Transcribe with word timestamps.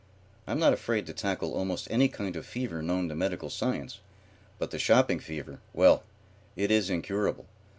"I'm 0.47 0.57
not 0.57 0.73
afraid 0.73 1.05
to 1.05 1.13
tackle 1.13 1.53
almost 1.53 1.85
any 1.91 2.07
kind 2.07 2.35
of 2.35 2.43
fever 2.43 2.81
known 2.81 3.07
to 3.09 3.15
medical 3.15 3.51
science, 3.51 3.99
but 4.57 4.71
the 4.71 4.79
shopping 4.79 5.19
fever 5.19 5.59
well, 5.73 6.01
it 6.55 6.71
is 6.71 6.89
incurable. 6.89 7.45